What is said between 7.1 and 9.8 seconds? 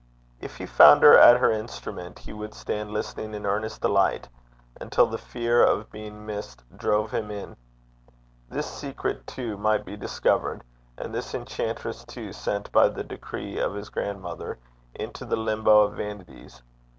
him in: this secret too